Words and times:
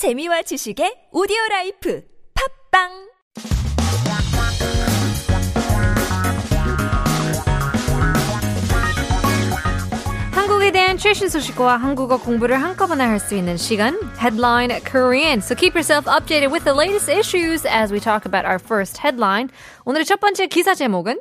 재미와 0.00 0.40
지식의 0.40 1.08
오디오 1.12 1.36
라이프 1.50 2.02
팝빵 2.72 2.88
한국에 10.32 10.72
대한 10.72 10.96
최신 10.96 11.28
소식과 11.28 11.76
한국어 11.76 12.18
공부를 12.18 12.62
한꺼번에 12.62 13.04
할 13.04 13.18
수 13.18 13.34
있는 13.34 13.58
시간 13.58 13.98
Headline 14.18 14.80
Korean. 14.90 15.40
So 15.40 15.54
keep 15.54 15.74
yourself 15.74 16.06
updated 16.06 16.50
with 16.50 16.64
the 16.64 16.72
latest 16.72 17.10
issues 17.10 17.66
as 17.66 17.92
we 17.92 18.00
talk 18.00 18.24
about 18.24 18.46
our 18.46 18.58
first 18.58 19.02
headline. 19.04 19.50
오늘의 19.84 20.06
첫 20.06 20.18
번째 20.18 20.46
기사 20.46 20.72
제목은 20.72 21.20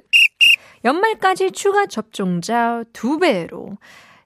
연말까지 0.85 1.51
추가 1.51 1.85
접종자 1.85 2.85
두 2.93 3.19
배로 3.19 3.75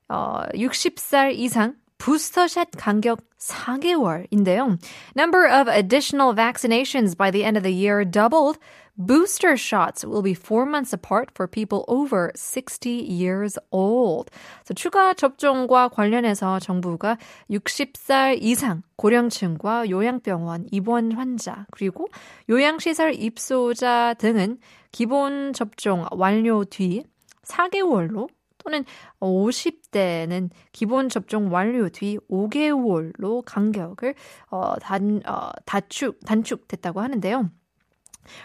어, 0.09 0.43
60살 0.53 1.33
이상 1.33 1.73
부스터샷 1.97 2.71
간격 2.77 3.19
4개월인데요. 3.37 4.77
Number 5.15 5.47
of 5.47 5.67
additional 5.67 6.33
vaccinations 6.33 7.15
by 7.15 7.31
the 7.31 7.43
end 7.43 7.57
of 7.57 7.63
the 7.63 7.73
year 7.73 8.03
doubled. 8.05 8.57
Booster 8.95 9.57
shots 9.57 10.05
will 10.05 10.21
be 10.21 10.35
four 10.35 10.67
months 10.67 10.93
apart 10.93 11.31
for 11.33 11.47
people 11.47 11.83
over 11.87 12.31
60 12.35 12.89
years 12.89 13.57
old. 13.71 14.29
So 14.65 14.75
추가 14.75 15.15
접종과 15.15 15.89
관련해서 15.89 16.59
정부가 16.59 17.17
60살 17.49 18.37
이상 18.39 18.83
고령층과 18.97 19.89
요양병원 19.89 20.67
입원 20.71 21.11
환자 21.13 21.65
그리고 21.71 22.07
요양시설 22.49 23.15
입소자 23.15 24.13
등은 24.19 24.59
기본 24.91 25.53
접종 25.53 26.05
완료 26.11 26.63
뒤 26.63 27.03
4개월로 27.45 28.29
또는 28.63 28.85
50대는 29.19 30.49
기본 30.71 31.09
접종 31.09 31.51
완료 31.51 31.89
뒤 31.89 32.17
5개월로 32.29 33.43
간격을 33.45 34.15
어, 34.49 34.75
단, 34.79 35.21
어, 35.25 35.51
단축, 35.65 36.19
단축됐다고 36.25 37.01
하는데요. 37.01 37.49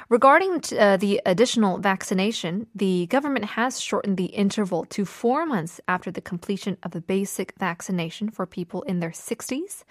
Regarding 0.09 0.61
uh, 0.77 0.97
the 0.97 1.21
additional 1.25 1.79
vaccination, 1.79 2.67
the 2.75 3.07
government 3.07 3.45
has 3.45 3.79
shortened 3.79 4.17
the 4.17 4.25
interval 4.25 4.83
to 4.85 5.05
four 5.05 5.45
months 5.45 5.79
after 5.87 6.11
the 6.11 6.19
completion 6.21 6.77
of 6.83 6.91
the 6.91 7.01
basic 7.01 7.53
vaccination 7.57 8.29
for 8.29 8.45
people 8.45 8.83
in 8.83 8.99
their 8.99 9.11
60s, 9.11 9.83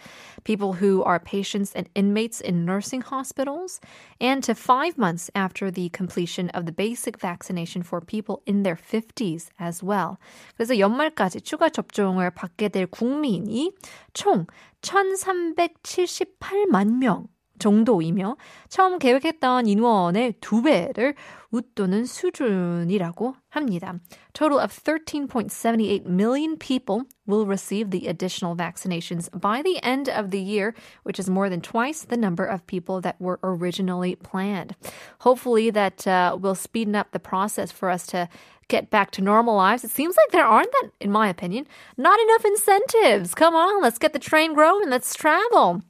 people 0.45 0.75
who 0.75 1.03
are 1.03 1.19
patients 1.19 1.73
and 1.75 1.89
inmates 1.95 2.41
in 2.41 2.65
nursing 2.65 3.01
hospitals, 3.03 3.81
and 4.21 4.45
to 4.45 4.55
five 4.55 4.97
months 4.99 5.31
after 5.35 5.71
the 5.71 5.89
completion 5.91 6.49
of 6.51 6.67
the 6.67 6.73
basic 6.73 7.19
vaccination 7.19 7.83
for 7.83 8.01
people 8.01 8.43
in 8.47 8.63
their 8.63 8.77
50s 8.77 9.49
as 9.59 9.83
well. 9.83 10.19
그래서 10.57 10.79
연말까지 10.79 11.41
추가 11.43 11.69
접종을 11.69 12.31
받게 12.31 12.69
될 12.69 12.87
국민이 12.87 13.73
총 14.15 14.47
1,378만 14.83 16.99
명 16.99 17.29
정도이며 17.59 18.37
처음 18.69 18.99
계획했던 18.99 19.67
인원의 19.67 20.35
두 20.41 20.63
배를 20.63 21.15
웃도는 21.51 22.07
수준이라고 22.07 23.37
합니다. 23.51 23.95
Total 24.33 24.59
of 24.59 24.73
13.78 24.73 26.07
million 26.07 26.57
people 26.57 27.05
will 27.27 27.47
receive 27.47 27.91
the 27.91 28.09
additional 28.09 28.57
vaccinations 28.57 29.29
by 29.39 29.63
the 29.63 29.79
end 29.85 30.09
of 30.09 30.31
the 30.31 30.41
year, 30.41 30.75
which 31.05 31.21
is 31.21 31.29
more 31.29 31.51
than 31.51 31.61
twice 31.61 32.03
the 32.03 32.17
number 32.17 32.45
of 32.45 32.67
people 32.67 33.01
that 33.03 33.21
were 33.21 33.39
originally 33.43 34.17
planned. 34.17 34.75
Hopefully 35.21 35.71
that 35.71 36.07
uh, 36.07 36.37
will 36.41 36.57
speed 36.57 36.97
up 36.97 37.13
the 37.13 37.21
process 37.21 37.71
for 37.71 37.91
us 37.91 38.07
to 38.07 38.29
get 38.69 38.89
back 38.89 39.11
to 39.13 39.21
normal 39.21 39.55
lives. 39.55 39.85
It 39.85 39.91
seems 39.91 40.17
like 40.17 40.33
there 40.33 40.47
aren't 40.47 40.73
that, 40.73 40.91
in 41.01 41.13
my 41.13 41.29
opinion, 41.29 41.67
not 41.99 42.19
enough 42.19 42.45
incentives. 42.47 43.35
Come 43.35 43.55
on, 43.55 43.83
let's 43.83 43.99
get 43.99 44.15
the 44.15 44.19
train 44.19 44.55
growing. 44.55 44.89
Let's 44.89 45.15
travel. 45.15 45.83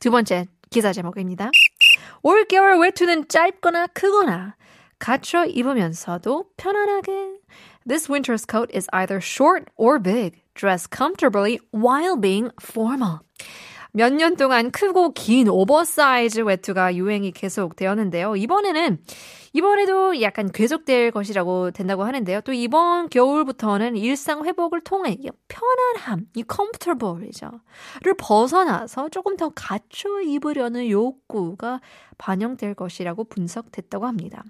두 0.00 0.10
번째 0.10 0.46
기사 0.72 0.92
제목입니다. 0.92 1.50
올겨울 2.22 2.78
외투는 2.80 3.28
짧거나 3.28 3.88
크거나 3.88 4.56
갖춰 4.98 5.44
입으면서도 5.44 6.50
편안하게. 6.56 7.38
This 7.86 8.10
winter's 8.10 8.44
coat 8.44 8.70
is 8.74 8.86
either 8.92 9.20
short 9.20 9.70
or 9.76 9.98
big. 9.98 10.42
Dress 10.54 10.86
comfortably 10.86 11.60
while 11.70 12.16
being 12.16 12.50
formal. 12.60 13.20
몇 13.95 14.09
년 14.11 14.35
동안 14.35 14.71
크고 14.71 15.13
긴 15.13 15.47
오버사이즈 15.47 16.41
외투가 16.41 16.95
유행이 16.95 17.31
계속 17.31 17.75
되었는데요. 17.75 18.35
이번에는 18.35 18.97
이번에도 19.53 20.19
약간 20.23 20.51
계속될 20.51 21.11
것이라고 21.11 21.69
된다고 21.69 22.03
하는데요. 22.03 22.41
또 22.41 22.53
이번 22.53 23.07
겨울부터는 23.09 23.95
일상 23.95 24.45
회복을 24.45 24.81
통해 24.81 25.15
편안함, 25.47 26.25
이 26.35 26.43
comfortable이죠. 26.51 27.51
를 28.01 28.15
벗어나서 28.17 29.09
조금 29.09 29.37
더 29.37 29.49
갖춰 29.49 30.21
입으려는 30.21 30.89
욕구가 30.89 31.79
반영될 32.17 32.73
것이라고 32.73 33.25
분석됐다고 33.25 34.07
합니다. 34.07 34.43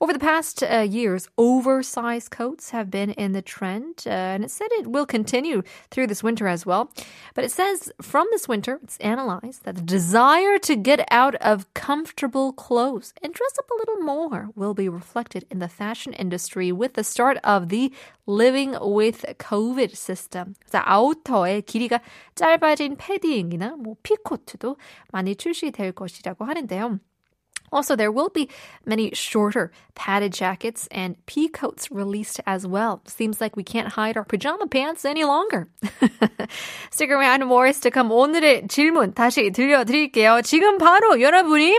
Over 0.00 0.12
the 0.12 0.18
past 0.18 0.62
uh, 0.62 0.80
years, 0.80 1.28
oversized 1.38 2.30
coats 2.30 2.70
have 2.70 2.90
been 2.90 3.10
in 3.10 3.32
the 3.32 3.42
trend, 3.42 4.04
uh, 4.06 4.10
and 4.10 4.44
it 4.44 4.50
said 4.50 4.68
it 4.72 4.86
will 4.86 5.06
continue 5.06 5.62
through 5.90 6.06
this 6.08 6.22
winter 6.22 6.46
as 6.46 6.66
well. 6.66 6.90
But 7.34 7.44
it 7.44 7.50
says 7.50 7.92
from 8.00 8.26
this 8.30 8.48
winter, 8.48 8.78
it's 8.82 8.98
analyzed 8.98 9.64
that 9.64 9.76
the 9.76 9.82
desire 9.82 10.58
to 10.58 10.76
get 10.76 11.06
out 11.10 11.34
of 11.36 11.72
comfortable 11.74 12.52
clothes 12.52 13.14
and 13.22 13.32
dress 13.32 13.58
up 13.58 13.70
a 13.70 13.78
little 13.78 14.04
more 14.04 14.50
will 14.54 14.74
be 14.74 14.88
reflected 14.88 15.46
in 15.50 15.58
the 15.58 15.68
fashion 15.68 16.12
industry 16.12 16.72
with 16.72 16.94
the 16.94 17.04
start 17.04 17.38
of 17.42 17.68
the 17.68 17.92
living 18.26 18.76
with 18.80 19.24
COVID 19.38 19.96
system. 19.96 20.54
그래서 20.64 20.82
아우터의 20.84 21.62
길이가 21.62 22.00
짧아진 22.34 22.96
패딩이나 22.96 23.76
뭐 23.76 23.96
피코트도 24.02 24.76
많이 25.12 25.36
출시될 25.36 25.92
것이라고 25.92 26.44
하는데요. 26.44 26.98
Also, 27.71 27.95
there 27.95 28.11
will 28.11 28.29
be 28.29 28.49
many 28.85 29.11
shorter 29.13 29.71
padded 29.95 30.33
jackets 30.33 30.87
and 30.91 31.15
pea 31.25 31.47
coats 31.47 31.89
released 31.89 32.41
as 32.45 32.67
well. 32.67 33.01
Seems 33.05 33.39
like 33.39 33.55
we 33.55 33.63
can't 33.63 33.87
hide 33.87 34.17
our 34.17 34.25
pajama 34.25 34.67
pants 34.67 35.05
any 35.05 35.23
longer. 35.23 35.69
Stick 36.91 37.09
around, 37.09 37.45
more 37.45 37.67
is 37.67 37.79
to 37.81 37.91
come. 37.91 38.09
오늘의 38.11 38.67
질문 38.67 39.13
다시 39.13 39.51
들려드릴게요. 39.51 40.41
지금 40.43 40.77
바로 40.77 41.21
여러분이 41.21 41.77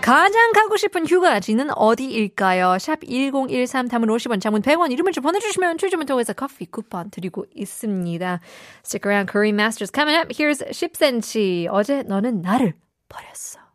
가장 0.00 0.52
가고 0.52 0.76
싶은 0.76 1.06
휴가지는 1.06 1.70
어디일까요? 1.76 2.78
샵 2.78 3.00
1013 3.04 3.88
단문 3.88 4.08
50원, 4.08 4.40
장문 4.40 4.62
100원, 4.62 4.90
이름을 4.90 5.12
좀 5.12 5.22
보내주시면 5.22 5.76
추첨을 5.76 6.06
통해서 6.06 6.32
커피 6.32 6.64
쿠폰 6.64 7.10
드리고 7.10 7.44
있습니다. 7.54 8.40
Stick 8.84 9.04
around, 9.04 9.30
Korean 9.30 9.54
Masters 9.54 9.92
coming 9.94 10.18
up. 10.18 10.32
Here's 10.32 10.64
10cm. 10.64 11.68
어제 11.70 12.02
너는 12.04 12.40
나를 12.40 12.72
버렸어. 13.10 13.67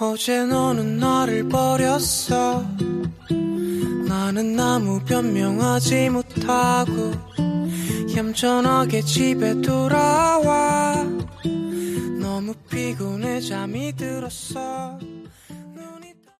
어제 0.00 0.44
너는 0.44 0.98
나를 0.98 1.48
버렸어. 1.48 2.64
나는 4.06 4.58
아무 4.60 5.00
변명하지 5.00 6.10
못하고 6.10 7.12
얌전하게 8.16 9.02
집에 9.02 9.60
돌아와. 9.60 11.04
너무 12.20 12.54
피곤해 12.70 13.40
잠이 13.40 13.92
들었어 13.96 15.00